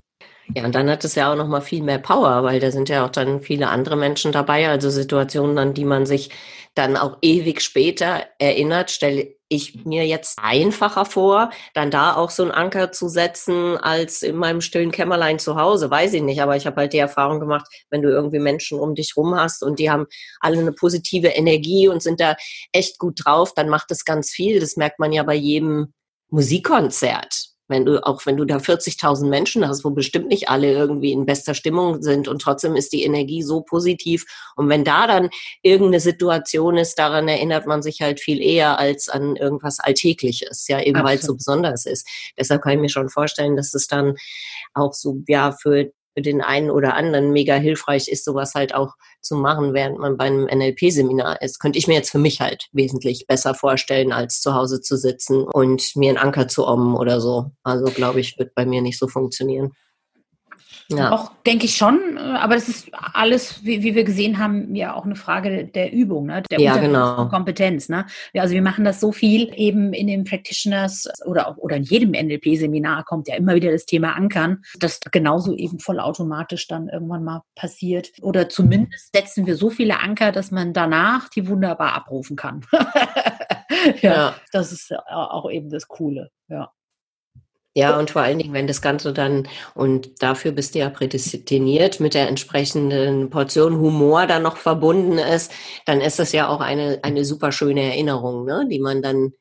Ja, 0.53 0.65
und 0.65 0.75
dann 0.75 0.89
hat 0.89 1.03
es 1.03 1.15
ja 1.15 1.31
auch 1.31 1.35
noch 1.35 1.47
mal 1.47 1.61
viel 1.61 1.83
mehr 1.83 1.99
Power, 1.99 2.43
weil 2.43 2.59
da 2.59 2.71
sind 2.71 2.89
ja 2.89 3.05
auch 3.05 3.09
dann 3.09 3.41
viele 3.41 3.69
andere 3.69 3.97
Menschen 3.97 4.31
dabei, 4.31 4.69
also 4.69 4.89
Situationen, 4.89 5.57
an 5.57 5.73
die 5.73 5.85
man 5.85 6.05
sich 6.05 6.29
dann 6.73 6.95
auch 6.95 7.17
ewig 7.21 7.61
später 7.61 8.23
erinnert, 8.39 8.91
stelle 8.91 9.36
ich 9.49 9.85
mir 9.85 10.05
jetzt 10.05 10.39
einfacher 10.41 11.05
vor, 11.05 11.51
dann 11.73 11.91
da 11.91 12.15
auch 12.15 12.29
so 12.29 12.43
einen 12.43 12.51
Anker 12.51 12.91
zu 12.91 13.07
setzen, 13.07 13.77
als 13.77 14.21
in 14.21 14.35
meinem 14.35 14.61
stillen 14.61 14.91
Kämmerlein 14.91 15.39
zu 15.39 15.55
Hause, 15.55 15.89
weiß 15.89 16.13
ich 16.13 16.21
nicht, 16.21 16.41
aber 16.41 16.55
ich 16.55 16.65
habe 16.65 16.81
halt 16.81 16.93
die 16.93 16.97
Erfahrung 16.97 17.39
gemacht, 17.39 17.67
wenn 17.89 18.01
du 18.01 18.09
irgendwie 18.09 18.39
Menschen 18.39 18.79
um 18.79 18.95
dich 18.95 19.15
rum 19.15 19.35
hast 19.35 19.63
und 19.63 19.79
die 19.79 19.89
haben 19.89 20.07
alle 20.39 20.59
eine 20.59 20.73
positive 20.73 21.29
Energie 21.29 21.87
und 21.87 22.03
sind 22.03 22.19
da 22.19 22.35
echt 22.71 22.99
gut 22.99 23.25
drauf, 23.25 23.53
dann 23.53 23.69
macht 23.69 23.91
es 23.91 24.05
ganz 24.05 24.31
viel. 24.31 24.59
Das 24.59 24.75
merkt 24.75 24.99
man 24.99 25.11
ja 25.11 25.23
bei 25.23 25.35
jedem 25.35 25.93
Musikkonzert 26.29 27.56
wenn 27.67 27.85
du, 27.85 28.05
auch 28.05 28.25
wenn 28.25 28.37
du 28.37 28.45
da 28.45 28.57
40.000 28.57 29.27
Menschen 29.27 29.67
hast, 29.67 29.83
wo 29.83 29.89
bestimmt 29.89 30.27
nicht 30.27 30.49
alle 30.49 30.71
irgendwie 30.71 31.11
in 31.11 31.25
bester 31.25 31.53
Stimmung 31.53 32.01
sind 32.01 32.27
und 32.27 32.41
trotzdem 32.41 32.75
ist 32.75 32.93
die 32.93 33.03
Energie 33.03 33.43
so 33.43 33.61
positiv. 33.61 34.25
Und 34.55 34.69
wenn 34.69 34.83
da 34.83 35.07
dann 35.07 35.29
irgendeine 35.61 35.99
Situation 35.99 36.77
ist, 36.77 36.95
daran 36.99 37.27
erinnert 37.27 37.67
man 37.67 37.81
sich 37.81 38.01
halt 38.01 38.19
viel 38.19 38.41
eher 38.41 38.79
als 38.79 39.09
an 39.09 39.35
irgendwas 39.35 39.79
Alltägliches, 39.79 40.67
ja, 40.67 40.81
eben 40.81 41.03
weil 41.03 41.17
es 41.17 41.25
so 41.25 41.35
besonders 41.35 41.85
ist. 41.85 42.07
Deshalb 42.37 42.61
kann 42.61 42.73
ich 42.73 42.79
mir 42.79 42.89
schon 42.89 43.09
vorstellen, 43.09 43.55
dass 43.55 43.73
es 43.73 43.87
dann 43.87 44.15
auch 44.73 44.93
so, 44.93 45.21
ja, 45.27 45.51
für 45.51 45.91
für 46.17 46.23
den 46.23 46.41
einen 46.41 46.71
oder 46.71 46.95
anderen 46.95 47.31
mega 47.31 47.53
hilfreich 47.53 48.07
ist, 48.07 48.25
sowas 48.25 48.55
halt 48.55 48.73
auch 48.73 48.95
zu 49.21 49.35
machen, 49.35 49.75
während 49.75 49.99
man 49.99 50.17
bei 50.17 50.25
einem 50.25 50.45
NLP-Seminar 50.45 51.43
ist. 51.43 51.59
Könnte 51.59 51.77
ich 51.77 51.87
mir 51.87 51.93
jetzt 51.93 52.09
für 52.09 52.17
mich 52.17 52.41
halt 52.41 52.69
wesentlich 52.71 53.27
besser 53.27 53.53
vorstellen, 53.53 54.11
als 54.11 54.41
zu 54.41 54.55
Hause 54.55 54.81
zu 54.81 54.97
sitzen 54.97 55.43
und 55.43 55.95
mir 55.95 56.09
einen 56.09 56.17
Anker 56.17 56.47
zu 56.47 56.67
ommen 56.67 56.95
oder 56.95 57.21
so. 57.21 57.51
Also 57.61 57.91
glaube 57.91 58.19
ich, 58.19 58.39
wird 58.39 58.55
bei 58.55 58.65
mir 58.65 58.81
nicht 58.81 58.97
so 58.97 59.07
funktionieren. 59.07 59.73
Ja. 60.89 61.11
Auch 61.11 61.31
denke 61.45 61.65
ich 61.65 61.75
schon, 61.75 62.17
aber 62.17 62.55
das 62.55 62.69
ist 62.69 62.89
alles, 62.93 63.65
wie, 63.65 63.83
wie, 63.83 63.93
wir 63.93 64.05
gesehen 64.05 64.37
haben, 64.37 64.73
ja 64.73 64.93
auch 64.93 65.03
eine 65.03 65.15
Frage 65.15 65.65
der 65.65 65.91
Übung, 65.91 66.27
ne? 66.27 66.43
der 66.49 66.61
ja, 66.61 66.77
genau. 66.77 67.27
Kompetenz. 67.27 67.89
Ne? 67.89 68.05
Ja, 68.33 68.43
also 68.43 68.53
wir 68.53 68.61
machen 68.61 68.85
das 68.85 69.01
so 69.01 69.11
viel 69.11 69.51
eben 69.55 69.91
in 69.93 70.07
den 70.07 70.23
Practitioners 70.23 71.07
oder 71.25 71.47
auch, 71.47 71.57
oder 71.57 71.75
in 71.75 71.83
jedem 71.83 72.11
NLP-Seminar 72.11 73.03
kommt 73.03 73.27
ja 73.27 73.35
immer 73.35 73.55
wieder 73.55 73.71
das 73.71 73.85
Thema 73.85 74.15
Ankern, 74.15 74.63
das 74.79 74.99
genauso 75.11 75.55
eben 75.55 75.79
vollautomatisch 75.79 76.67
dann 76.67 76.87
irgendwann 76.87 77.23
mal 77.23 77.41
passiert. 77.55 78.11
Oder 78.21 78.47
zumindest 78.47 79.13
setzen 79.13 79.45
wir 79.45 79.57
so 79.57 79.69
viele 79.69 79.99
Anker, 79.99 80.31
dass 80.31 80.51
man 80.51 80.73
danach 80.73 81.27
die 81.29 81.47
wunderbar 81.47 81.93
abrufen 81.93 82.37
kann. 82.37 82.65
ja, 84.01 84.13
ja, 84.13 84.35
das 84.53 84.71
ist 84.71 84.93
auch 85.09 85.49
eben 85.51 85.69
das 85.69 85.87
Coole. 85.87 86.31
Ja. 86.47 86.71
Ja, 87.77 87.99
und 87.99 88.09
vor 88.09 88.23
allen 88.23 88.39
Dingen, 88.39 88.53
wenn 88.53 88.65
das 88.65 88.81
Ganze 88.81 89.13
dann, 89.13 89.47
und 89.75 90.23
dafür 90.23 90.51
bist 90.51 90.73
du 90.73 90.79
ja 90.79 90.89
prädestiniert, 90.89 91.99
mit 91.99 92.15
der 92.15 92.27
entsprechenden 92.27 93.29
Portion 93.29 93.77
Humor 93.77 94.25
dann 94.25 94.41
noch 94.41 94.57
verbunden 94.57 95.19
ist, 95.19 95.51
dann 95.85 96.01
ist 96.01 96.17
das 96.17 96.31
ja 96.31 96.47
auch 96.47 96.59
eine, 96.59 96.97
eine 97.03 97.23
super 97.23 97.51
schöne 97.51 97.83
Erinnerung, 97.83 98.45
ne? 98.45 98.65
die 98.67 98.79
man 98.79 99.03
dann 99.03 99.31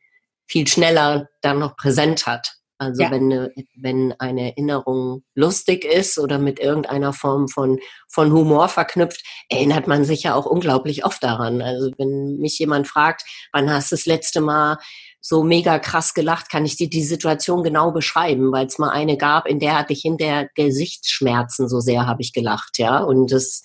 viel 0.46 0.66
schneller 0.66 1.30
dann 1.40 1.60
noch 1.60 1.76
präsent 1.78 2.26
hat. 2.26 2.55
Also 2.78 3.02
ja. 3.02 3.10
wenn, 3.10 3.32
eine, 3.32 3.52
wenn 3.76 4.14
eine 4.18 4.50
Erinnerung 4.50 5.22
lustig 5.34 5.84
ist 5.84 6.18
oder 6.18 6.38
mit 6.38 6.60
irgendeiner 6.60 7.12
Form 7.12 7.48
von, 7.48 7.78
von 8.08 8.32
Humor 8.32 8.68
verknüpft, 8.68 9.22
erinnert 9.48 9.86
man 9.86 10.04
sich 10.04 10.24
ja 10.24 10.34
auch 10.34 10.46
unglaublich 10.46 11.04
oft 11.04 11.22
daran. 11.22 11.62
Also 11.62 11.90
wenn 11.96 12.36
mich 12.38 12.58
jemand 12.58 12.86
fragt, 12.86 13.24
wann 13.52 13.70
hast 13.70 13.92
du 13.92 13.96
das 13.96 14.06
letzte 14.06 14.40
Mal 14.40 14.78
so 15.20 15.42
mega 15.42 15.78
krass 15.78 16.14
gelacht, 16.14 16.50
kann 16.50 16.64
ich 16.64 16.76
dir 16.76 16.88
die 16.88 17.02
Situation 17.02 17.64
genau 17.64 17.90
beschreiben, 17.90 18.52
weil 18.52 18.66
es 18.66 18.78
mal 18.78 18.90
eine 18.90 19.16
gab, 19.16 19.48
in 19.48 19.58
der 19.58 19.76
hatte 19.76 19.92
ich 19.92 20.02
hinter 20.02 20.46
Gesichtsschmerzen, 20.54 21.68
so 21.68 21.80
sehr 21.80 22.06
habe 22.06 22.22
ich 22.22 22.32
gelacht, 22.32 22.78
ja. 22.78 22.98
Und 22.98 23.32
das, 23.32 23.62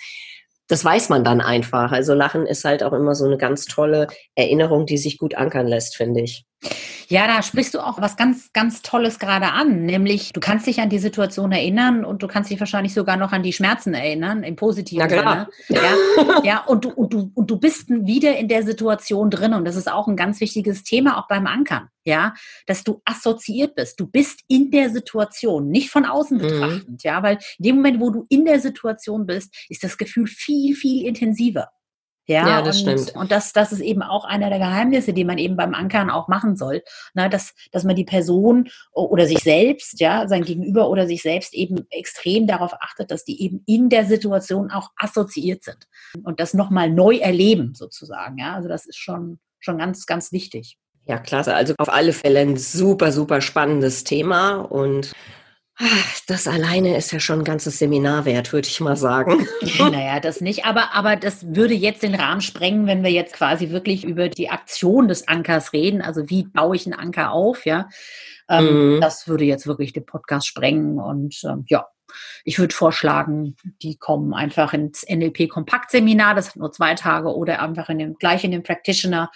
das 0.71 0.85
weiß 0.85 1.09
man 1.09 1.25
dann 1.25 1.41
einfach. 1.41 1.91
Also 1.91 2.13
Lachen 2.13 2.45
ist 2.45 2.63
halt 2.63 2.81
auch 2.81 2.93
immer 2.93 3.13
so 3.13 3.25
eine 3.25 3.37
ganz 3.37 3.65
tolle 3.65 4.07
Erinnerung, 4.35 4.85
die 4.85 4.97
sich 4.97 5.17
gut 5.17 5.35
ankern 5.35 5.67
lässt, 5.67 5.97
finde 5.97 6.21
ich. 6.21 6.45
Ja, 7.09 7.27
da 7.27 7.41
sprichst 7.41 7.73
du 7.73 7.79
auch 7.79 7.99
was 7.99 8.15
ganz, 8.15 8.53
ganz 8.53 8.81
Tolles 8.81 9.19
gerade 9.19 9.47
an, 9.47 9.83
nämlich 9.83 10.31
du 10.31 10.39
kannst 10.39 10.67
dich 10.67 10.79
an 10.79 10.89
die 10.89 10.99
Situation 10.99 11.51
erinnern 11.51 12.05
und 12.05 12.23
du 12.23 12.27
kannst 12.27 12.49
dich 12.51 12.59
wahrscheinlich 12.59 12.93
sogar 12.93 13.17
noch 13.17 13.33
an 13.33 13.43
die 13.43 13.51
Schmerzen 13.51 13.93
erinnern, 13.93 14.43
im 14.43 14.55
positiven 14.55 15.09
Sinne. 15.09 15.49
Ja, 15.67 15.81
ja 16.43 16.63
und, 16.65 16.85
du, 16.85 16.91
und, 16.91 17.11
du, 17.11 17.31
und 17.33 17.51
du 17.51 17.57
bist 17.57 17.89
wieder 17.89 18.37
in 18.37 18.47
der 18.47 18.63
Situation 18.63 19.29
drin 19.29 19.53
und 19.53 19.65
das 19.65 19.75
ist 19.75 19.91
auch 19.91 20.07
ein 20.07 20.15
ganz 20.15 20.39
wichtiges 20.39 20.83
Thema, 20.83 21.17
auch 21.19 21.27
beim 21.27 21.47
Ankern, 21.47 21.89
ja, 22.03 22.33
dass 22.65 22.83
du 22.83 23.01
assoziiert 23.05 23.75
bist. 23.75 23.99
Du 23.99 24.07
bist 24.07 24.41
in 24.47 24.71
der 24.71 24.89
Situation, 24.89 25.69
nicht 25.69 25.89
von 25.89 26.05
außen 26.05 26.37
mhm. 26.37 26.41
betrachtend, 26.41 27.03
ja, 27.03 27.21
weil 27.23 27.37
in 27.57 27.63
dem 27.63 27.75
Moment, 27.77 27.99
wo 27.99 28.09
du 28.09 28.25
in 28.29 28.45
der 28.45 28.59
Situation 28.59 29.25
bist, 29.25 29.55
ist 29.69 29.83
das 29.83 29.97
Gefühl 29.97 30.27
viel, 30.27 30.75
viel 30.75 31.05
intensiver. 31.05 31.69
Ja, 32.27 32.47
ja 32.47 32.61
das 32.61 32.81
und, 32.81 32.99
stimmt. 32.99 33.15
Und 33.15 33.31
das, 33.31 33.51
das 33.51 33.71
ist 33.71 33.81
eben 33.81 34.01
auch 34.01 34.25
einer 34.25 34.49
der 34.49 34.59
Geheimnisse, 34.59 35.11
die 35.11 35.25
man 35.25 35.37
eben 35.37 35.57
beim 35.57 35.73
Ankern 35.73 36.09
auch 36.09 36.27
machen 36.27 36.55
soll. 36.55 36.81
Na, 37.13 37.29
dass, 37.29 37.53
dass 37.71 37.83
man 37.83 37.95
die 37.95 38.05
Person 38.05 38.69
oder 38.93 39.27
sich 39.27 39.39
selbst, 39.39 39.99
ja, 39.99 40.27
sein 40.27 40.43
Gegenüber 40.43 40.89
oder 40.89 41.07
sich 41.07 41.21
selbst 41.21 41.53
eben 41.53 41.85
extrem 41.89 42.47
darauf 42.47 42.73
achtet, 42.79 43.11
dass 43.11 43.25
die 43.25 43.41
eben 43.43 43.63
in 43.65 43.89
der 43.89 44.05
Situation 44.05 44.71
auch 44.71 44.89
assoziiert 44.95 45.63
sind 45.63 45.87
und 46.23 46.39
das 46.39 46.53
nochmal 46.53 46.89
neu 46.89 47.17
erleben, 47.17 47.73
sozusagen. 47.75 48.37
Ja, 48.37 48.55
also 48.55 48.69
das 48.69 48.85
ist 48.85 48.97
schon, 48.97 49.39
schon 49.59 49.77
ganz, 49.77 50.05
ganz 50.05 50.31
wichtig. 50.31 50.77
Ja, 51.05 51.17
klasse. 51.17 51.53
Also 51.55 51.73
auf 51.77 51.91
alle 51.91 52.13
Fälle 52.13 52.39
ein 52.39 52.57
super, 52.57 53.11
super 53.11 53.41
spannendes 53.41 54.03
Thema 54.03 54.57
und 54.57 55.11
Das 56.27 56.47
alleine 56.47 56.95
ist 56.95 57.11
ja 57.11 57.19
schon 57.19 57.39
ein 57.39 57.43
ganzes 57.43 57.79
Seminar 57.79 58.25
wert, 58.25 58.53
würde 58.53 58.67
ich 58.67 58.79
mal 58.79 58.95
sagen. 58.95 59.47
Naja, 59.79 60.19
das 60.19 60.41
nicht. 60.41 60.65
Aber, 60.65 60.93
aber 60.93 61.15
das 61.15 61.55
würde 61.55 61.73
jetzt 61.73 62.03
den 62.03 62.15
Rahmen 62.15 62.41
sprengen, 62.41 62.87
wenn 62.87 63.03
wir 63.03 63.11
jetzt 63.11 63.33
quasi 63.33 63.69
wirklich 63.71 64.03
über 64.03 64.29
die 64.29 64.49
Aktion 64.49 65.07
des 65.07 65.27
Ankers 65.27 65.73
reden. 65.73 66.01
Also 66.01 66.29
wie 66.29 66.43
baue 66.43 66.75
ich 66.75 66.85
einen 66.85 66.93
Anker 66.93 67.31
auf, 67.31 67.65
ja. 67.65 67.89
Ähm, 68.49 68.95
mhm. 68.95 69.01
Das 69.01 69.27
würde 69.27 69.45
jetzt 69.45 69.65
wirklich 69.65 69.93
den 69.93 70.05
Podcast 70.05 70.47
sprengen. 70.47 70.99
Und 70.99 71.41
ähm, 71.43 71.65
ja, 71.67 71.87
ich 72.43 72.59
würde 72.59 72.75
vorschlagen, 72.75 73.55
die 73.81 73.97
kommen 73.97 74.33
einfach 74.33 74.73
ins 74.73 75.05
NLP-Kompakt-Seminar. 75.09 76.35
Das 76.35 76.49
hat 76.49 76.57
nur 76.57 76.71
zwei 76.71 76.93
Tage 76.95 77.35
oder 77.35 77.61
einfach 77.61 77.89
in 77.89 77.99
dem, 77.99 78.15
gleich 78.15 78.43
in 78.43 78.51
den 78.51 78.63
Practitioner. 78.63 79.31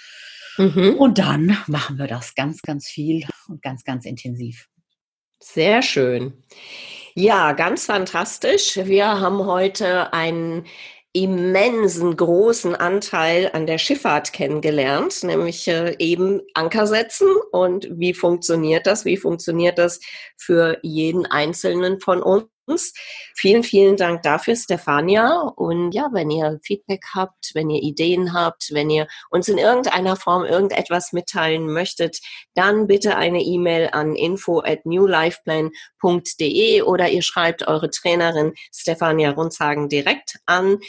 Mhm. 0.58 0.96
Und 0.98 1.18
dann 1.18 1.58
machen 1.68 1.98
wir 1.98 2.08
das 2.08 2.36
ganz, 2.36 2.62
ganz 2.62 2.88
viel 2.88 3.26
und 3.48 3.62
ganz, 3.62 3.84
ganz 3.84 4.06
intensiv. 4.06 4.68
Sehr 5.40 5.82
schön. 5.82 6.44
Ja, 7.14 7.54
ganz 7.54 7.86
fantastisch. 7.86 8.78
Wir 8.78 9.20
haben 9.20 9.46
heute 9.46 10.14
einen 10.14 10.66
immensen 11.14 12.18
großen 12.18 12.76
Anteil 12.76 13.50
an 13.54 13.66
der 13.66 13.78
Schifffahrt 13.78 14.34
kennengelernt, 14.34 15.24
nämlich 15.24 15.66
äh, 15.70 15.96
eben 15.98 16.42
Anker 16.54 16.88
setzen 16.88 17.30
und 17.54 17.88
wie 17.90 18.14
funktioniert 18.14 18.86
das? 18.86 19.06
Wie 19.06 19.16
funktioniert 19.16 19.78
das 19.78 20.02
für 20.36 20.78
jeden 20.82 21.26
Einzelnen 21.26 22.02
von 22.02 22.22
uns? 22.22 22.55
Vielen, 23.36 23.64
vielen 23.64 23.96
Dank 23.96 24.24
dafür, 24.24 24.56
Stefania. 24.56 25.40
Und 25.56 25.92
ja, 25.92 26.10
wenn 26.14 26.32
ihr 26.32 26.60
Feedback 26.64 27.04
habt, 27.14 27.52
wenn 27.54 27.70
ihr 27.70 27.84
Ideen 27.84 28.34
habt, 28.34 28.70
wenn 28.72 28.90
ihr 28.90 29.08
uns 29.30 29.48
in 29.48 29.60
irgendeiner 29.60 30.16
Form 30.16 30.46
irgendetwas 30.46 31.14
mitteilen 31.14 31.72
möchtet, 31.72 32.20
dann 32.56 32.88
bitte 32.88 33.18
eine 33.18 33.42
E-Mail 33.42 33.90
an 33.92 34.16
info 34.16 34.62
at 34.62 34.86
newlifeplan.de 34.86 36.82
oder 36.82 37.10
ihr 37.10 37.22
schreibt 37.22 37.68
eure 37.68 37.92
Trainerin 37.92 38.54
Stefania 38.74 39.32
Runzhagen 39.32 39.88
direkt 39.88 40.38
an 40.46 40.80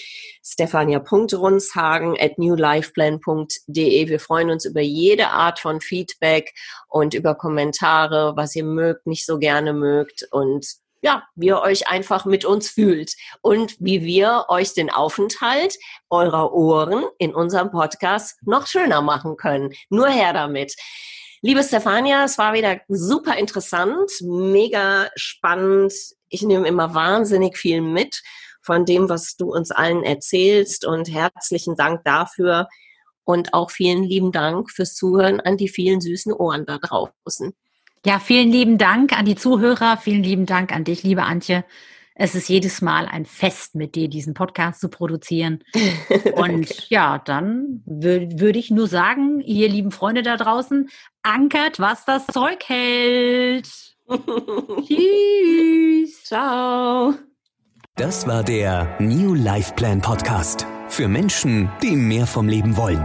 stefania.runzhagen 0.42 2.16
at 2.18 2.38
newlifeplan.de. 2.38 4.09
Wir 4.09 4.21
freuen 4.21 4.50
uns 4.50 4.64
über 4.64 4.80
jede 4.80 5.28
Art 5.28 5.59
von 5.59 5.83
Feedback 5.83 6.54
und 6.88 7.12
über 7.12 7.35
Kommentare, 7.35 8.33
was 8.37 8.56
ihr 8.56 8.64
mögt, 8.64 9.06
nicht 9.06 9.26
so 9.26 9.38
gerne 9.38 9.75
mögt 9.75 10.26
und 10.30 10.66
ja, 11.06 11.22
wie 11.36 11.46
ihr 11.46 11.60
euch 11.60 11.86
einfach 11.86 12.25
mit 12.25 12.44
uns 12.44 12.68
fühlt 12.68 13.14
und 13.40 13.76
wie 13.78 14.02
wir 14.02 14.46
euch 14.48 14.75
den 14.75 14.90
Aufenthalt 14.90 15.76
eurer 16.10 16.52
Ohren 16.52 17.04
in 17.18 17.32
unserem 17.32 17.70
Podcast 17.70 18.36
noch 18.42 18.66
schöner 18.66 19.02
machen 19.02 19.36
können. 19.36 19.72
Nur 19.88 20.08
her 20.08 20.32
damit. 20.32 20.75
Liebe 21.42 21.62
Stefania, 21.62 22.25
es 22.25 22.38
war 22.38 22.54
wieder 22.54 22.80
super 22.88 23.36
interessant, 23.36 24.10
mega 24.20 25.08
spannend. 25.14 25.92
Ich 26.28 26.42
nehme 26.42 26.66
immer 26.66 26.92
wahnsinnig 26.92 27.56
viel 27.56 27.82
mit 27.82 28.20
von 28.60 28.84
dem, 28.84 29.08
was 29.08 29.36
du 29.36 29.54
uns 29.54 29.70
allen 29.70 30.02
erzählst 30.02 30.84
und 30.84 31.08
herzlichen 31.08 31.76
Dank 31.76 32.02
dafür 32.02 32.66
und 33.22 33.54
auch 33.54 33.70
vielen 33.70 34.02
lieben 34.02 34.32
Dank 34.32 34.72
fürs 34.72 34.96
Zuhören 34.96 35.38
an 35.38 35.56
die 35.56 35.68
vielen 35.68 36.00
süßen 36.00 36.32
Ohren 36.32 36.66
da 36.66 36.78
draußen. 36.78 37.54
Ja, 38.06 38.20
vielen 38.20 38.52
lieben 38.52 38.78
Dank 38.78 39.18
an 39.18 39.25
die 39.25 39.34
Zuhörer. 39.34 39.96
Vielen 39.96 40.22
lieben 40.22 40.46
Dank 40.46 40.72
an 40.72 40.84
dich, 40.84 41.02
liebe 41.02 41.25
Antje. 41.25 41.64
Es 42.14 42.36
ist 42.36 42.48
jedes 42.48 42.80
Mal 42.80 43.06
ein 43.06 43.26
Fest, 43.26 43.75
mit 43.75 43.96
dir 43.96 44.06
diesen 44.06 44.32
Podcast 44.32 44.80
zu 44.80 44.88
produzieren. 44.88 45.64
Und 46.36 46.88
ja, 46.88 47.18
dann 47.18 47.82
würde 47.84 48.60
ich 48.60 48.70
nur 48.70 48.86
sagen, 48.86 49.40
ihr 49.40 49.68
lieben 49.68 49.90
Freunde 49.90 50.22
da 50.22 50.36
draußen, 50.36 50.88
ankert, 51.25 51.80
was 51.80 52.04
das 52.04 52.28
Zeug 52.28 52.62
hält. 52.68 53.68
Tschüss. 54.86 56.22
Ciao. 56.22 57.12
Das 57.96 58.25
war 58.28 58.44
der 58.44 58.98
New 59.00 59.34
Life 59.34 59.75
Plan 59.75 60.00
Podcast. 60.00 60.64
Für 60.86 61.08
Menschen, 61.08 61.72
die 61.82 61.96
mehr 61.96 62.28
vom 62.28 62.48
Leben 62.48 62.76
wollen. 62.76 63.04